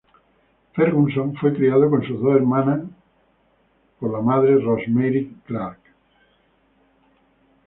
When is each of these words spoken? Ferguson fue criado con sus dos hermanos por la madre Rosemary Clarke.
Ferguson 0.73 1.35
fue 1.35 1.53
criado 1.53 1.87
con 1.87 2.03
sus 2.03 2.19
dos 2.19 2.35
hermanos 2.35 2.89
por 3.99 4.11
la 4.11 4.19
madre 4.19 4.55
Rosemary 4.57 5.31
Clarke. 5.45 5.91